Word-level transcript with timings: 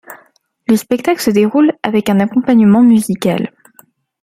Le 0.67 0.77
spectacle 0.77 1.21
se 1.21 1.29
déroule 1.29 1.73
avec 1.83 2.09
un 2.09 2.19
accompagnement 2.19 2.81
musical. 2.81 3.51